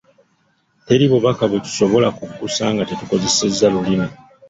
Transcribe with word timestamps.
Teri 0.85 1.05
bubaka 1.11 1.43
bwe 1.49 1.59
tusobola 1.65 2.07
kuggusa 2.17 2.63
nga 2.73 2.87
tetukozesezza 2.89 3.65
Lulimi 3.73 4.07